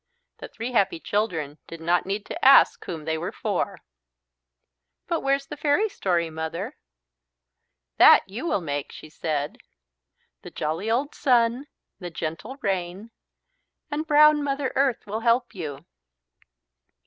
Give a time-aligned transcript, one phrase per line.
[0.39, 3.81] The three happy children did not need to ask whom they were for.
[5.07, 6.75] "But where's the fairy story, Mother?"
[7.97, 9.59] "That you will make," she said.
[10.41, 11.67] "The jolly old Sun,
[11.99, 13.11] the gentle Rain,
[13.91, 15.85] and brown Mother Earth will help you."